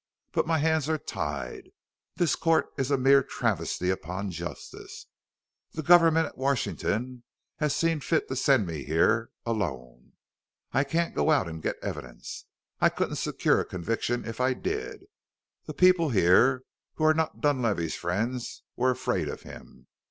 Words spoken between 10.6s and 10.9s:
I